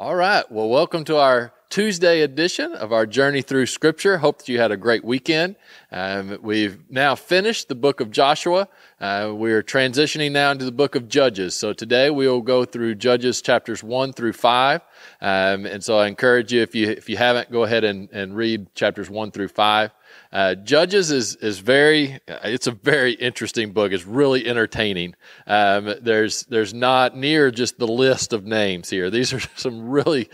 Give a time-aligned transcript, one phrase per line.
[0.00, 0.50] All right.
[0.50, 4.16] Well, welcome to our Tuesday edition of our journey through Scripture.
[4.16, 5.56] Hope that you had a great weekend.
[5.92, 8.66] Um, we've now finished the book of Joshua.
[8.98, 11.54] Uh, we're transitioning now into the book of Judges.
[11.54, 14.80] So today we will go through Judges chapters one through five.
[15.20, 18.34] Um, and so I encourage you, if you if you haven't, go ahead and, and
[18.34, 19.90] read chapters one through five.
[20.32, 23.92] Uh, Judges is is very it's a very interesting book.
[23.92, 25.14] It's really entertaining.
[25.46, 29.10] Um, there's there's not near just the list of names here.
[29.10, 30.28] These are some really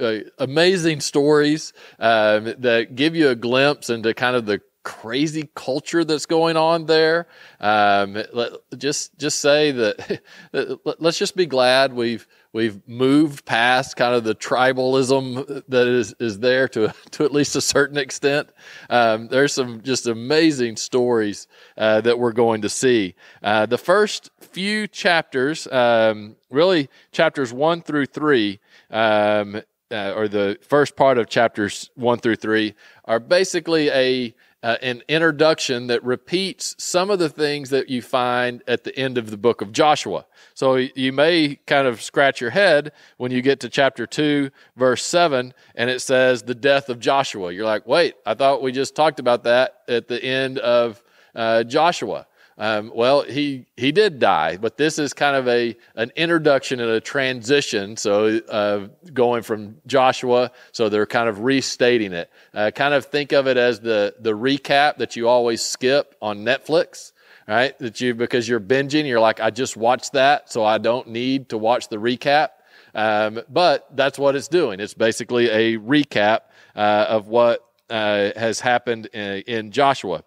[0.00, 6.04] uh, amazing stories um, that give you a glimpse into kind of the crazy culture
[6.04, 7.26] that's going on there.
[7.60, 10.20] Um, let, just just say that
[10.98, 16.38] let's just be glad we've we've moved past kind of the tribalism that is is
[16.38, 18.50] there to to at least a certain extent.
[18.88, 23.14] Um, there's some just amazing stories uh, that we're going to see.
[23.42, 28.60] Uh, the first few chapters, um, really chapters one through three.
[28.90, 29.62] Um,
[29.92, 32.74] uh, or the first part of chapters one through three
[33.06, 38.62] are basically a uh, an introduction that repeats some of the things that you find
[38.68, 40.26] at the end of the book of Joshua.
[40.54, 45.02] So you may kind of scratch your head when you get to chapter 2, verse
[45.04, 47.52] 7, and it says the death of Joshua.
[47.52, 51.02] You're like, wait, I thought we just talked about that at the end of
[51.34, 52.26] uh, Joshua.
[52.60, 56.90] Um, well, he he did die, but this is kind of a an introduction and
[56.90, 57.96] a transition.
[57.96, 62.30] So uh, going from Joshua, so they're kind of restating it.
[62.52, 66.40] Uh, kind of think of it as the the recap that you always skip on
[66.40, 67.12] Netflix,
[67.48, 67.78] right?
[67.78, 71.48] That you because you're binging, you're like, I just watched that, so I don't need
[71.48, 72.50] to watch the recap.
[72.94, 74.80] Um, but that's what it's doing.
[74.80, 76.40] It's basically a recap
[76.76, 80.24] uh, of what uh, has happened in, in Joshua.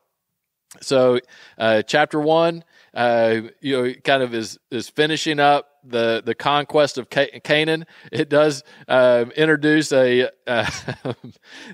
[0.82, 1.20] So,
[1.58, 6.98] uh, chapter one, uh, you know, kind of is is finishing up the the conquest
[6.98, 7.86] of Canaan.
[8.12, 10.70] It does uh, introduce a uh,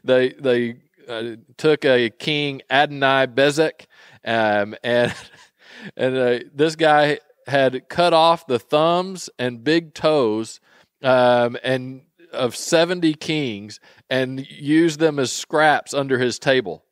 [0.03, 0.77] they they
[1.07, 3.85] uh, took a king Adonai Bezek,
[4.25, 5.13] um, and
[5.97, 10.59] and uh, this guy had cut off the thumbs and big toes,
[11.01, 13.79] um, and of seventy kings,
[14.09, 16.83] and used them as scraps under his table.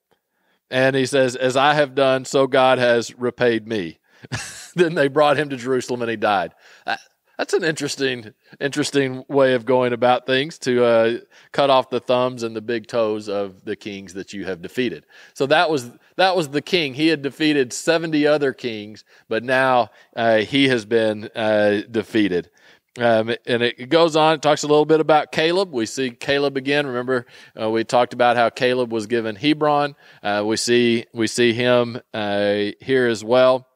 [0.70, 4.00] And he says, As I have done, so God has repaid me.
[4.76, 6.54] then they brought him to Jerusalem and he died.
[6.86, 6.98] Uh,
[7.38, 11.18] that's an interesting, interesting way of going about things to uh,
[11.52, 15.06] cut off the thumbs and the big toes of the kings that you have defeated.
[15.36, 16.96] So that was that was the king.
[16.96, 22.50] He had defeated seventy other kings, but now uh, he has been uh, defeated.
[22.98, 25.72] Um, and it goes on, it talks a little bit about Caleb.
[25.72, 26.88] We see Caleb again.
[26.88, 27.28] Remember,
[27.60, 29.96] uh, we talked about how Caleb was given Hebron.
[30.24, 33.68] Uh, we see we see him uh, here as well.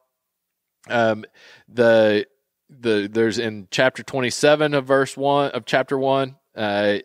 [0.89, 1.23] Um,
[1.69, 2.25] the
[2.69, 6.99] the there's in chapter 27 of verse one of chapter one, uh,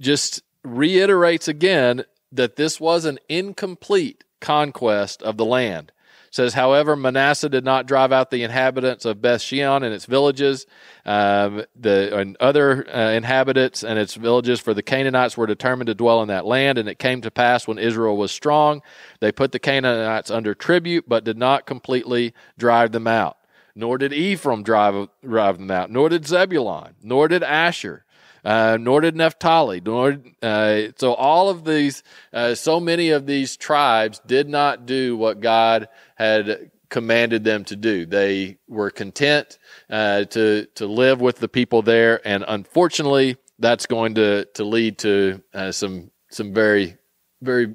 [0.00, 5.90] just reiterates again that this was an incomplete conquest of the land
[6.34, 10.66] says, however, Manasseh did not drive out the inhabitants of Beth Shean and its villages,
[11.06, 15.94] um, the and other uh, inhabitants and its villages, for the Canaanites were determined to
[15.94, 16.76] dwell in that land.
[16.76, 18.82] And it came to pass when Israel was strong,
[19.20, 23.36] they put the Canaanites under tribute, but did not completely drive them out.
[23.76, 28.03] Nor did Ephraim drive, drive them out, nor did Zebulun, nor did Asher.
[28.44, 29.80] Uh, nor did Naphtali.
[29.80, 35.16] Nor uh, so all of these, uh, so many of these tribes did not do
[35.16, 38.06] what God had commanded them to do.
[38.06, 39.58] They were content
[39.90, 44.98] uh, to to live with the people there, and unfortunately, that's going to to lead
[44.98, 46.96] to uh, some some very
[47.42, 47.74] very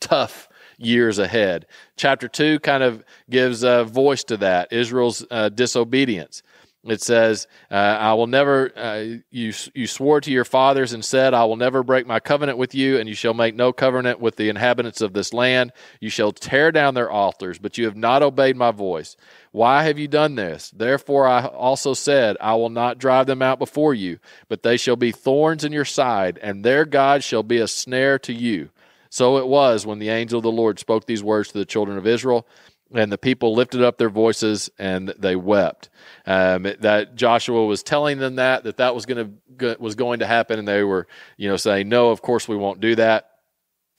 [0.00, 1.66] tough years ahead.
[1.96, 6.42] Chapter two kind of gives a voice to that Israel's uh, disobedience.
[6.90, 11.34] It says, uh, "I will never." Uh, you you swore to your fathers and said,
[11.34, 14.36] "I will never break my covenant with you, and you shall make no covenant with
[14.36, 15.72] the inhabitants of this land.
[16.00, 19.16] You shall tear down their altars, but you have not obeyed my voice.
[19.52, 20.70] Why have you done this?
[20.70, 24.18] Therefore, I also said, I will not drive them out before you,
[24.48, 28.18] but they shall be thorns in your side, and their God shall be a snare
[28.20, 28.70] to you."
[29.08, 31.96] So it was when the angel of the Lord spoke these words to the children
[31.96, 32.46] of Israel
[32.92, 35.88] and the people lifted up their voices and they wept.
[36.26, 40.26] Um, that Joshua was telling them that that that was going to was going to
[40.26, 41.06] happen, and they were
[41.36, 43.35] you know saying no, of course we won't do that.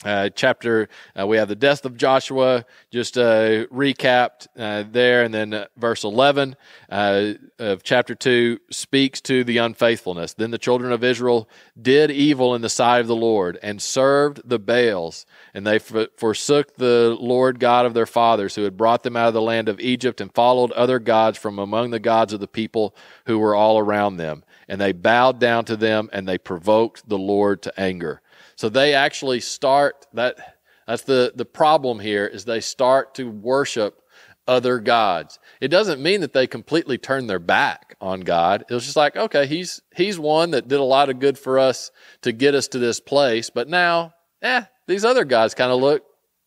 [0.07, 0.87] Uh, chapter,
[1.19, 5.23] uh, we have the death of Joshua, just uh, recapped uh, there.
[5.23, 6.55] And then uh, verse 11
[6.89, 10.33] uh, of chapter 2 speaks to the unfaithfulness.
[10.33, 11.49] Then the children of Israel
[11.79, 15.25] did evil in the sight of the Lord and served the Baals.
[15.53, 19.27] And they f- forsook the Lord God of their fathers, who had brought them out
[19.27, 22.47] of the land of Egypt, and followed other gods from among the gods of the
[22.47, 22.95] people
[23.25, 24.45] who were all around them.
[24.67, 28.21] And they bowed down to them, and they provoked the Lord to anger.
[28.55, 34.01] So they actually start that that's the, the problem here is they start to worship
[34.47, 35.37] other gods.
[35.59, 38.63] It doesn't mean that they completely turn their back on God.
[38.69, 41.59] It was just like, okay, he's he's one that did a lot of good for
[41.59, 41.91] us
[42.21, 46.03] to get us to this place, but now, eh, these other gods kind of look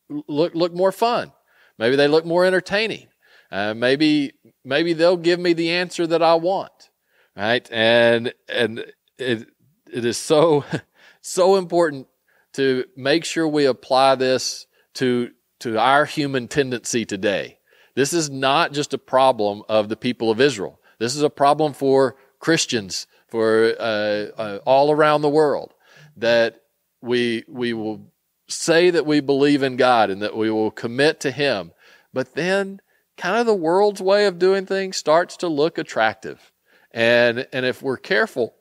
[0.08, 1.32] look look more fun.
[1.78, 3.08] Maybe they look more entertaining.
[3.52, 4.32] Uh, maybe
[4.64, 6.89] maybe they'll give me the answer that I want,
[7.36, 7.68] right?
[7.70, 8.84] And and
[9.18, 9.48] it
[9.92, 10.64] it is so
[11.20, 12.06] so important
[12.54, 15.30] to make sure we apply this to,
[15.60, 17.58] to our human tendency today.
[17.94, 20.80] This is not just a problem of the people of Israel.
[20.98, 25.74] This is a problem for Christians, for uh, uh, all around the world,
[26.16, 26.62] that
[27.02, 28.12] we we will
[28.48, 31.72] say that we believe in God and that we will commit to Him,
[32.12, 32.80] but then
[33.16, 36.52] kind of the world's way of doing things starts to look attractive,
[36.92, 38.54] and and if we're careful,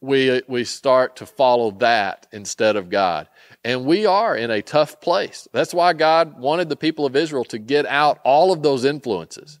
[0.00, 3.28] we, we start to follow that instead of God.
[3.64, 5.48] And we are in a tough place.
[5.52, 9.58] That's why God wanted the people of Israel to get out all of those influences,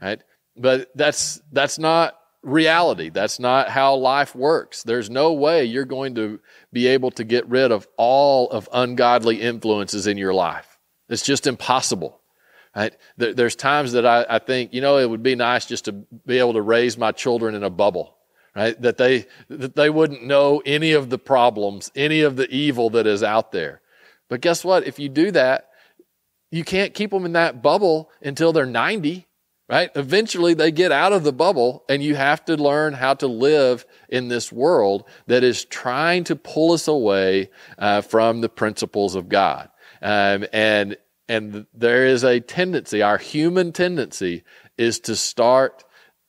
[0.00, 0.20] right?
[0.56, 3.08] But that's, that's not reality.
[3.08, 4.82] That's not how life works.
[4.82, 6.40] There's no way you're going to
[6.72, 10.78] be able to get rid of all of ungodly influences in your life.
[11.08, 12.20] It's just impossible.
[12.76, 12.94] Right?
[13.16, 16.38] There's times that I, I think, you know, it would be nice just to be
[16.38, 18.18] able to raise my children in a bubble
[18.58, 18.80] right?
[18.82, 23.06] That they, that they wouldn't know any of the problems, any of the evil that
[23.06, 23.80] is out there.
[24.28, 24.84] But guess what?
[24.84, 25.68] If you do that,
[26.50, 29.28] you can't keep them in that bubble until they're 90,
[29.68, 29.90] right?
[29.94, 33.86] Eventually they get out of the bubble and you have to learn how to live
[34.08, 39.28] in this world that is trying to pull us away uh, from the principles of
[39.28, 39.68] God.
[40.02, 40.96] Um, and,
[41.28, 44.44] and there is a tendency, our human tendency
[44.76, 45.84] is to start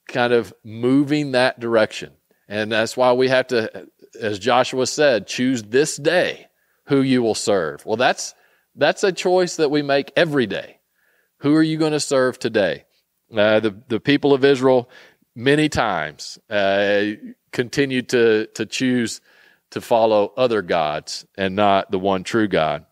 [0.07, 2.11] kind of moving that direction.
[2.47, 3.87] And that's why we have to,
[4.19, 6.47] as Joshua said, choose this day
[6.85, 7.85] who you will serve.
[7.85, 8.33] Well, that's,
[8.75, 10.79] that's a choice that we make every day.
[11.37, 12.85] Who are you going to serve today?
[13.31, 14.89] Uh, the, the people of Israel
[15.35, 17.03] many times uh,
[17.51, 19.21] continued to, to choose
[19.71, 22.85] to follow other gods and not the one true God.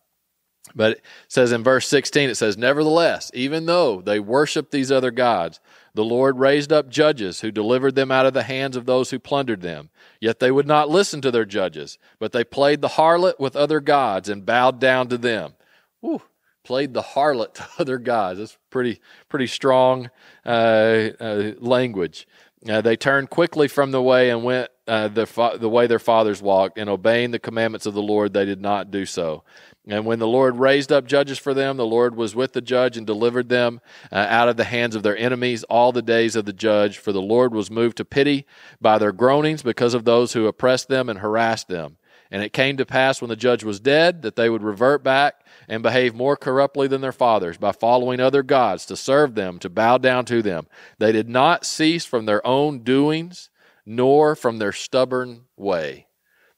[0.78, 5.12] But it says in verse 16, it says, Nevertheless, even though they worship these other
[5.12, 5.60] gods,
[5.96, 9.18] the Lord raised up judges who delivered them out of the hands of those who
[9.18, 9.90] plundered them.
[10.22, 13.80] Yet they would not listen to their judges, but they played the harlot with other
[13.80, 15.56] gods and bowed down to them.
[16.02, 16.22] Whew,
[16.64, 18.38] played the harlot to other gods.
[18.38, 20.12] That's pretty, pretty strong
[20.46, 22.28] uh, uh, language.
[22.70, 26.00] Uh, they turned quickly from the way and went uh, the, fa- the way their
[26.00, 29.44] fathers walked, and obeying the commandments of the Lord, they did not do so.
[29.90, 32.98] And when the Lord raised up judges for them, the Lord was with the judge
[32.98, 33.80] and delivered them
[34.12, 36.98] uh, out of the hands of their enemies all the days of the judge.
[36.98, 38.46] For the Lord was moved to pity
[38.82, 41.98] by their groanings because of those who oppressed them and harassed them.
[42.30, 45.46] And it came to pass when the judge was dead that they would revert back
[45.70, 49.70] and behave more corruptly than their fathers by following other gods to serve them, to
[49.70, 50.68] bow down to them.
[51.00, 53.50] They did not cease from their own doings,
[53.86, 56.08] nor from their stubborn way.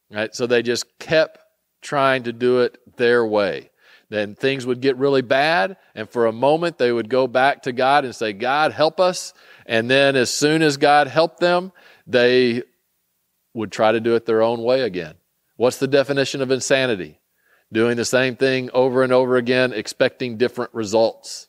[0.09, 0.33] Right?
[0.33, 1.37] So they just kept
[1.81, 3.69] trying to do it their way.
[4.09, 7.71] Then things would get really bad, and for a moment they would go back to
[7.71, 9.33] God and say, God, help us.
[9.67, 11.71] And then as soon as God helped them,
[12.07, 12.63] they
[13.53, 15.15] would try to do it their own way again.
[15.57, 17.19] What's the definition of insanity?
[17.71, 21.47] Doing the same thing over and over again, expecting different results.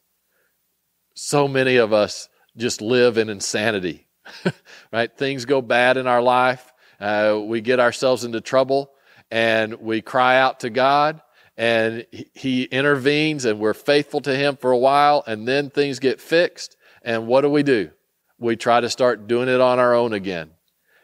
[1.14, 2.28] So many of us
[2.59, 4.07] just live in insanity,
[4.93, 5.16] right?
[5.16, 6.73] Things go bad in our life.
[7.00, 8.90] Uh, we get ourselves into trouble
[9.31, 11.21] and we cry out to God
[11.57, 16.21] and he intervenes and we're faithful to him for a while and then things get
[16.21, 17.91] fixed and what do we do
[18.39, 20.51] we try to start doing it on our own again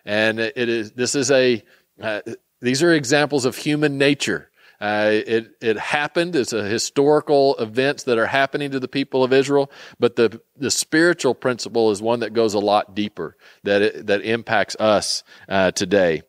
[0.05, 1.63] and it is this is a
[2.01, 2.21] uh,
[2.61, 6.37] these are examples of human nature uh, it it happened.
[6.37, 10.71] It's a historical events that are happening to the people of Israel, but the the
[10.71, 15.71] spiritual principle is one that goes a lot deeper that it, that impacts us uh,
[15.71, 16.23] today.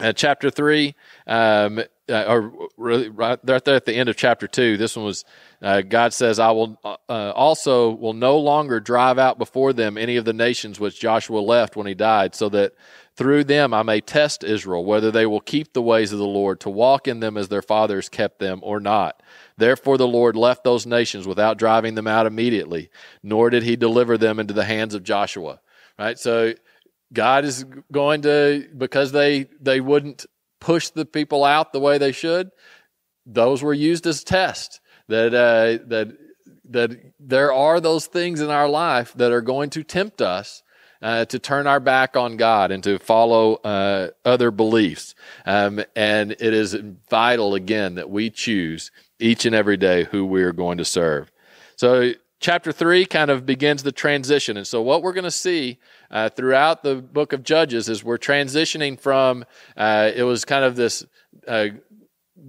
[0.00, 0.94] Uh, chapter three
[1.26, 4.76] um, uh, or really right there at the end of chapter two.
[4.76, 5.24] This one was
[5.60, 9.98] uh, God says, "I will uh, uh, also will no longer drive out before them
[9.98, 12.74] any of the nations which Joshua left when he died, so that
[13.16, 16.60] through them I may test Israel whether they will keep the ways of the Lord
[16.60, 19.20] to walk in them as their fathers kept them or not."
[19.56, 22.88] Therefore, the Lord left those nations without driving them out immediately,
[23.24, 25.58] nor did He deliver them into the hands of Joshua.
[25.98, 26.54] Right, so
[27.12, 30.26] God is going to because they they wouldn't
[30.60, 32.50] push the people out the way they should.
[33.24, 36.16] Those were used as tests that uh, that
[36.70, 40.62] that there are those things in our life that are going to tempt us
[41.00, 45.14] uh, to turn our back on God and to follow uh, other beliefs.
[45.46, 46.76] Um, and it is
[47.08, 51.30] vital again that we choose each and every day who we are going to serve.
[51.76, 54.56] So chapter three kind of begins the transition.
[54.56, 55.78] And so, what we're going to see
[56.10, 59.44] uh, throughout the book of Judges is we're transitioning from
[59.76, 61.04] uh, it was kind of this
[61.46, 61.68] uh,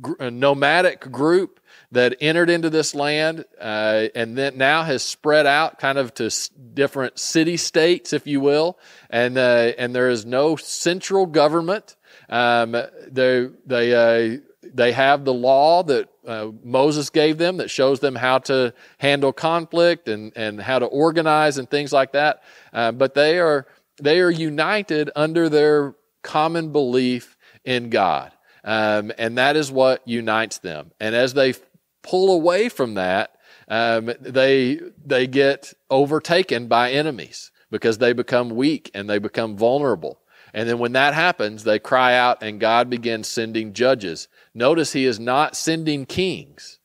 [0.02, 1.60] gr- nomadic group
[1.92, 6.26] that entered into this land uh, and then now has spread out kind of to
[6.26, 8.78] s- different city states, if you will.
[9.10, 11.96] And, uh, and there is no central government.
[12.30, 12.74] Um,
[13.08, 18.16] they, they, uh, they have the law that uh, Moses gave them that shows them
[18.16, 22.44] how to handle conflict and, and how to organize and things like that.
[22.72, 23.66] Uh, but they are,
[24.00, 28.32] they are united under their common belief in God.
[28.64, 30.92] Um, and that is what unites them.
[31.00, 31.56] And as they
[32.04, 33.36] pull away from that,
[33.68, 40.20] um, they, they get overtaken by enemies because they become weak and they become vulnerable.
[40.54, 44.28] And then when that happens, they cry out and God begins sending judges.
[44.54, 46.80] Notice he is not sending kings.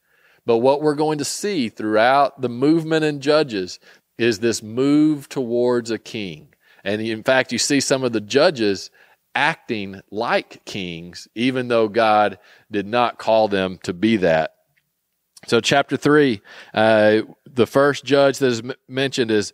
[0.47, 3.78] But what we're going to see throughout the movement in Judges
[4.18, 6.49] is this move towards a king.
[6.85, 8.90] And in fact, you see some of the judges
[9.35, 12.38] acting like kings, even though God
[12.71, 14.54] did not call them to be that.
[15.47, 16.40] So, chapter three,
[16.73, 19.52] uh, the first judge that is m- mentioned is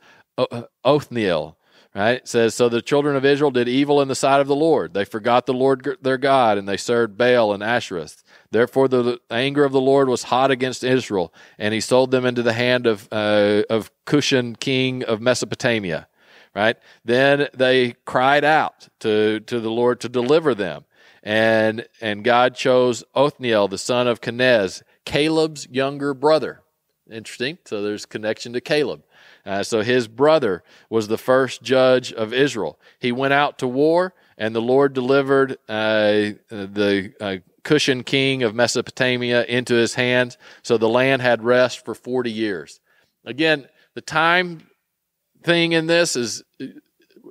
[0.84, 1.56] Othniel
[1.94, 2.18] right?
[2.18, 4.94] It says, So the children of Israel did evil in the sight of the Lord.
[4.94, 8.22] They forgot the Lord their God, and they served Baal and Ashereth.
[8.50, 12.42] Therefore, the anger of the Lord was hot against Israel, and he sold them into
[12.42, 16.08] the hand of, uh, of Cushan, king of Mesopotamia.
[16.54, 16.76] Right?
[17.04, 20.84] Then they cried out to, to the Lord to deliver them.
[21.22, 26.62] And, and God chose Othniel, the son of Kenaz, Caleb's younger brother.
[27.10, 27.58] Interesting.
[27.66, 29.02] So there's connection to Caleb.
[29.50, 32.78] Uh, so his brother was the first judge of Israel.
[33.00, 38.54] He went out to war, and the Lord delivered uh, the uh, Cushan king of
[38.54, 40.38] Mesopotamia into his hands.
[40.62, 42.78] So the land had rest for 40 years.
[43.24, 44.68] Again, the time
[45.42, 46.44] thing in this is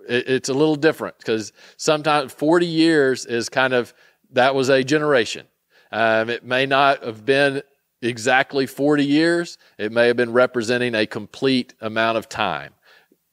[0.10, 3.94] it's a little different because sometimes 40 years is kind of
[4.32, 5.48] that was a generation.
[5.90, 7.62] Um, it may not have been
[8.02, 9.58] exactly 40 years.
[9.78, 12.74] It may have been representing a complete amount of time.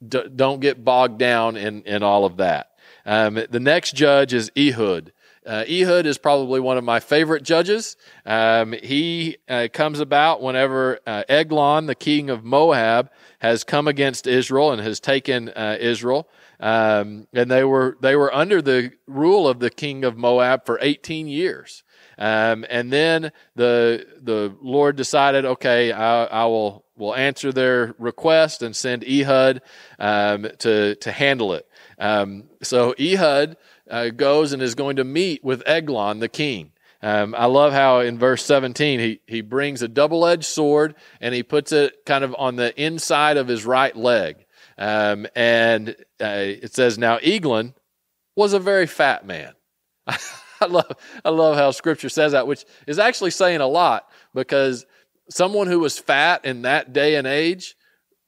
[0.07, 2.73] D- don't get bogged down in, in all of that.
[3.05, 5.13] Um, the next judge is Ehud.
[5.47, 7.97] Uh, Ehud is probably one of my favorite judges.
[8.25, 14.27] Um, he uh, comes about whenever uh, Eglon, the king of Moab, has come against
[14.27, 16.29] Israel and has taken uh, Israel.
[16.59, 20.79] Um, and they were they were under the rule of the king of Moab for
[20.81, 21.85] 18 years.
[22.19, 28.63] Um, and then the the Lord decided, okay, I, I, will will answer their request
[28.63, 29.61] and send Ehud
[29.99, 31.69] um, to to handle it.
[31.99, 33.57] Um, so Ehud
[33.91, 36.73] uh, goes and is going to meet with Eglon, the king.
[37.03, 41.35] Um, I love how in verse 17 he, he brings a double edged sword and
[41.35, 44.45] he puts it kind of on the inside of his right leg.
[44.79, 46.27] Um, and uh,
[46.63, 47.75] it says, Now Eglon
[48.35, 49.53] was a very fat man.
[50.61, 54.87] I love I love how scripture says that, which is actually saying a lot because
[55.29, 57.77] someone who was fat in that day and age,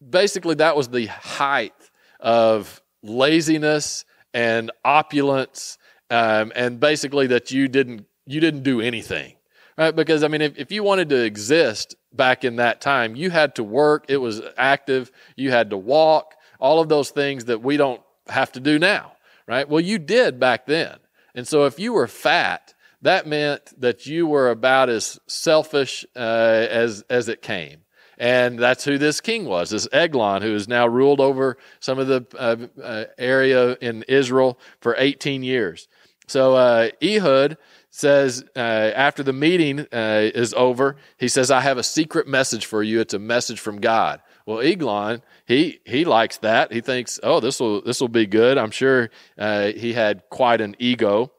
[0.09, 1.75] basically that was the height
[2.21, 4.05] of laziness
[4.35, 5.79] and opulence,
[6.11, 9.35] um, and basically that you didn't you didn't do anything,
[9.77, 9.95] right?
[9.95, 13.55] Because I mean, if, if you wanted to exist back in that time, you had
[13.57, 14.07] to work.
[14.09, 15.11] It was active.
[15.37, 16.35] You had to walk.
[16.61, 19.13] All of those things that we don't have to do now,
[19.47, 19.69] right?
[19.69, 20.99] Well, you did back then.
[21.39, 26.19] And so if you were fat, that meant that you were about as selfish uh,
[26.19, 27.83] as, as it came.
[28.19, 32.09] And that's who this king was, this Eglon, who has now ruled over some of
[32.09, 35.87] the uh, uh, area in Israel for 18 years.
[36.27, 37.57] So uh, Ehud
[37.89, 42.67] says, uh, after the meeting uh, is over, he says, I have a secret message
[42.67, 42.99] for you.
[42.99, 44.21] It's a message from God.
[44.49, 46.73] Well, Eglon, he he likes that.
[46.73, 48.57] He thinks, oh, this will this will be good.
[48.57, 51.31] I'm sure uh, he had quite an ego.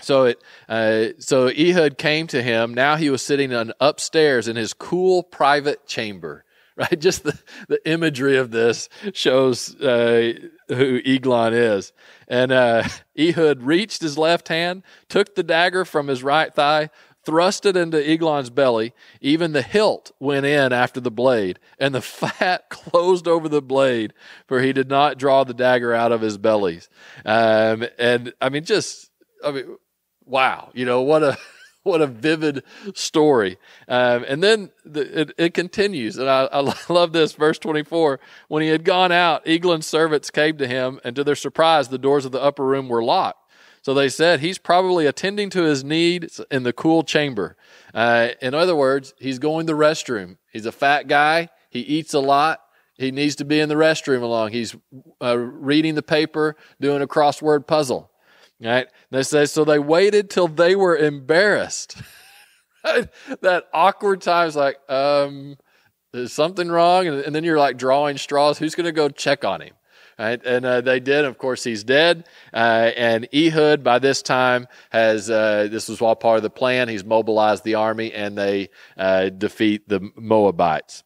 [0.00, 2.74] So it, uh, so Ehud came to him.
[2.74, 6.44] Now he was sitting on upstairs in his cool private chamber.
[6.76, 7.38] Right, just the,
[7.68, 10.32] the imagery of this shows uh,
[10.66, 11.92] who Eglon is.
[12.26, 16.90] And uh, Ehud reached his left hand, took the dagger from his right thigh,
[17.24, 18.92] thrust it into Eglon's belly.
[19.20, 24.12] Even the hilt went in after the blade, and the fat closed over the blade,
[24.46, 26.80] for he did not draw the dagger out of his belly.
[27.24, 29.10] Um, and I mean, just
[29.44, 29.76] I mean,
[30.24, 31.38] wow, you know what a
[31.82, 32.64] what a vivid
[32.94, 33.58] story.
[33.88, 38.20] Um, and then the, it, it, continues, and I, I, love this verse twenty four.
[38.48, 41.98] When he had gone out, Eglon's servants came to him, and to their surprise, the
[41.98, 43.43] doors of the upper room were locked.
[43.84, 47.54] So they said he's probably attending to his needs in the cool chamber.
[47.92, 50.38] Uh, in other words, he's going to the restroom.
[50.50, 51.50] He's a fat guy.
[51.68, 52.60] He eats a lot.
[52.94, 54.52] He needs to be in the restroom along.
[54.52, 54.74] He's
[55.20, 58.10] uh, reading the paper, doing a crossword puzzle.
[58.58, 58.86] Right?
[59.10, 61.98] They say, so they waited till they were embarrassed.
[62.82, 65.58] that awkward time's like, um,
[66.14, 67.06] is something wrong?
[67.06, 68.58] And, and then you're like drawing straws.
[68.58, 69.74] Who's going to go check on him?
[70.18, 70.40] Right?
[70.44, 71.24] And uh, they did.
[71.24, 72.26] Of course, he's dead.
[72.52, 76.88] Uh, and Ehud, by this time, has uh, this was all part of the plan.
[76.88, 81.02] He's mobilized the army, and they uh, defeat the Moabites.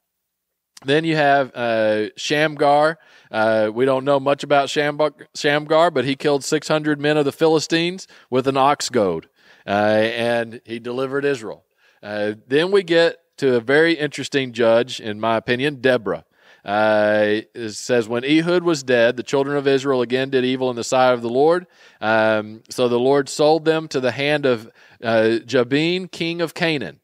[0.84, 2.98] Then you have uh, Shamgar.
[3.30, 8.06] Uh, we don't know much about Shamgar, but he killed 600 men of the Philistines
[8.30, 9.28] with an ox goad,
[9.66, 11.64] and he delivered Israel.
[12.00, 16.24] then we get to a very interesting judge, in my opinion, Deborah.
[16.64, 20.76] Uh, it says, When Ehud was dead, the children of Israel again did evil in
[20.76, 21.66] the sight of the Lord.
[22.00, 24.70] Um, so the Lord sold them to the hand of
[25.02, 27.00] uh, Jabin, king of Canaan.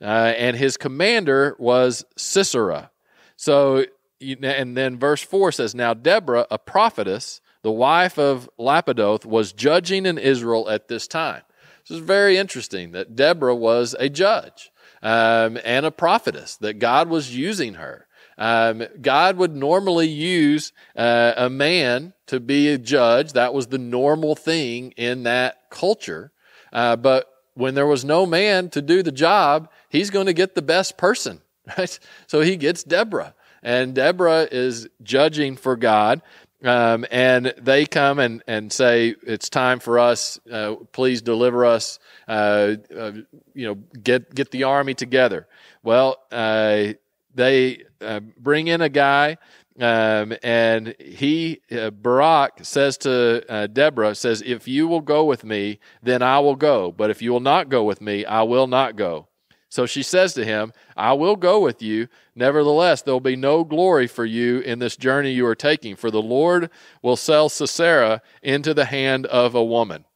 [0.00, 2.90] Uh, and his commander was Sisera.
[3.36, 3.84] So,
[4.20, 10.06] and then verse 4 says, Now Deborah, a prophetess, the wife of Lapidoth, was judging
[10.06, 11.42] in Israel at this time.
[11.88, 14.70] This is very interesting that Deborah was a judge
[15.02, 18.06] um, and a prophetess, that God was using her.
[18.38, 23.32] Um, God would normally use uh, a man to be a judge.
[23.32, 26.30] That was the normal thing in that culture.
[26.72, 30.54] Uh, but when there was no man to do the job, he's going to get
[30.54, 31.40] the best person,
[31.78, 31.98] right?
[32.28, 33.34] So he gets Deborah.
[33.60, 36.22] And Deborah is judging for God.
[36.62, 40.40] Um, and they come and, and say, It's time for us.
[40.50, 41.98] Uh, please deliver us.
[42.26, 43.12] Uh, uh,
[43.54, 45.46] you know, get, get the army together.
[45.82, 46.94] Well, uh,
[47.38, 49.38] they uh, bring in a guy,
[49.78, 55.44] um, and he uh, Barak says to uh, Deborah says, "If you will go with
[55.44, 56.90] me, then I will go.
[56.90, 59.28] But if you will not go with me, I will not go."
[59.70, 62.08] So she says to him, I will go with you.
[62.34, 66.10] Nevertheless, there will be no glory for you in this journey you are taking, for
[66.10, 66.70] the Lord
[67.02, 70.06] will sell Sisera into the hand of a woman.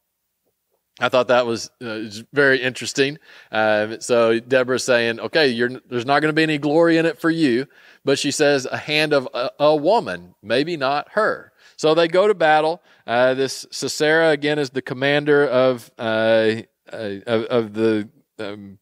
[0.99, 2.03] I thought that was uh,
[2.33, 3.17] very interesting.
[3.51, 5.51] Uh, so Deborah's saying, okay,
[5.89, 7.65] there's not going to be any glory in it for you,
[8.05, 11.51] but she says a hand of a, a woman, maybe not her.
[11.77, 12.81] So they go to battle.
[13.07, 18.77] Uh, this Sisera again is the commander of uh, uh, of, of, the um,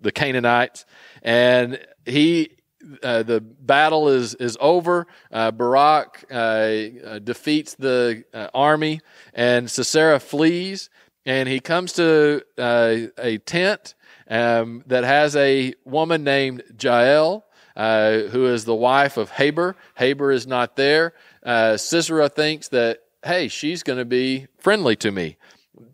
[0.00, 0.86] the Canaanites,
[1.22, 2.56] and he
[3.02, 5.06] uh, the battle is is over.
[5.30, 9.00] Uh, Barak uh, uh defeats the army,
[9.34, 10.88] and Sisera flees
[11.24, 13.94] and he comes to uh, a tent
[14.28, 17.44] um, that has a woman named Jael,
[17.76, 19.76] uh, who is the wife of Haber.
[19.94, 21.14] Haber is not there.
[21.42, 25.36] Uh, Sisera thinks that, hey, she's going to be friendly to me.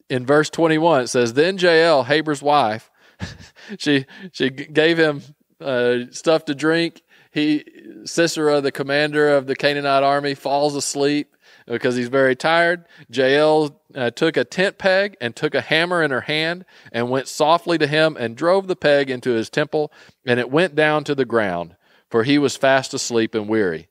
[0.08, 2.90] In verse 21, it says, Then Jael, Haber's wife,
[3.78, 5.22] she, she gave him
[5.60, 7.02] uh, stuff to drink.
[7.30, 7.64] He,
[8.04, 11.36] Sisera, the commander of the Canaanite army, falls asleep
[11.68, 12.85] because he's very tired.
[13.11, 17.28] Jael uh, took a tent peg and took a hammer in her hand and went
[17.28, 19.92] softly to him and drove the peg into his temple,
[20.26, 21.76] and it went down to the ground,
[22.11, 23.88] for he was fast asleep and weary.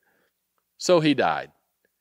[0.77, 1.51] So he died.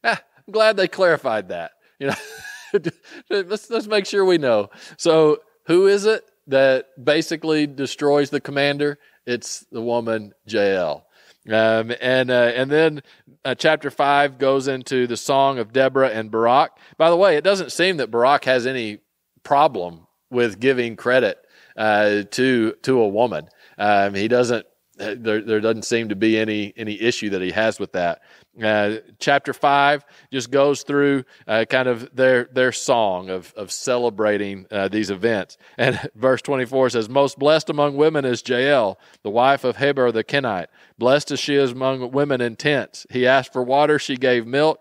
[0.02, 1.72] Ah, I'm glad they clarified that.
[1.98, 2.90] You know,
[3.30, 4.68] let's let's make sure we know.
[4.98, 8.98] So who is it that basically destroys the commander?
[9.24, 11.05] It's the woman Jael.
[11.48, 13.02] Um, and uh, and then
[13.44, 16.76] uh, chapter five goes into the song of Deborah and Barak.
[16.96, 18.98] By the way, it doesn't seem that Barak has any
[19.42, 21.38] problem with giving credit
[21.76, 23.48] uh, to to a woman.
[23.78, 24.66] Um, he doesn't.
[24.96, 28.22] There, there doesn't seem to be any any issue that he has with that.
[28.62, 34.66] Uh, chapter five just goes through uh, kind of their their song of of celebrating
[34.70, 35.58] uh, these events.
[35.76, 40.10] And verse twenty four says, "Most blessed among women is Jael, the wife of Heber
[40.12, 40.68] the Kenite.
[40.98, 43.06] Blessed is she among women in tents.
[43.10, 44.80] He asked for water, she gave milk."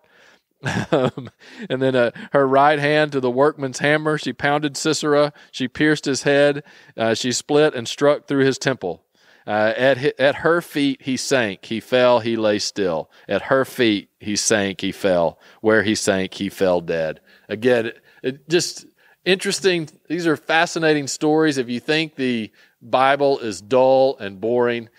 [0.91, 1.30] Um,
[1.69, 4.17] and then uh, her right hand to the workman's hammer.
[4.17, 5.34] She pounded Sisera.
[5.51, 6.63] She pierced his head.
[6.97, 9.04] Uh, she split and struck through his temple.
[9.47, 11.65] Uh, at, at her feet he sank.
[11.65, 12.19] He fell.
[12.19, 13.12] He lay still.
[13.27, 14.81] At her feet he sank.
[14.81, 15.39] He fell.
[15.62, 17.21] Where he sank, he fell dead.
[17.47, 18.86] Again, it, it just
[19.23, 19.89] interesting.
[20.08, 21.58] These are fascinating stories.
[21.58, 24.89] If you think the Bible is dull and boring,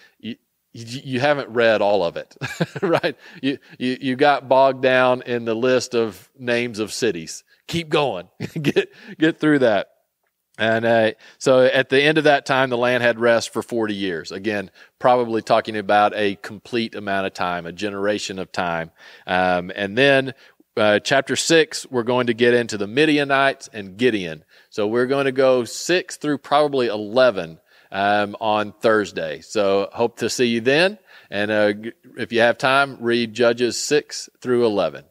[0.77, 2.37] you, you haven't read all of it,
[2.83, 3.17] right?
[3.43, 7.45] You, you, you got bogged down in the list of names of cities.
[7.67, 8.29] Keep going.
[8.63, 9.89] get, get through that.
[10.59, 13.95] And uh, so at the end of that time, the land had rest for 40
[13.95, 14.33] years.
[14.33, 18.90] Again, probably talking about a complete amount of time, a generation of time.
[19.27, 20.35] Um, and then
[20.77, 24.45] uh, chapter six, we're going to get into the Midianites and Gideon.
[24.71, 27.59] So we're going to go six through probably 11
[27.92, 29.40] um, on Thursday.
[29.40, 30.99] So hope to see you then.
[31.31, 31.73] And uh,
[32.16, 35.05] if you have time, read Judges 6 through 11.